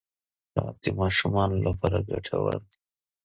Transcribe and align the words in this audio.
شات 0.53 0.75
د 0.83 0.85
ماشومانو 0.99 1.55
لپاره 1.67 1.97
ګټور 2.09 2.53
دي. 2.69 2.75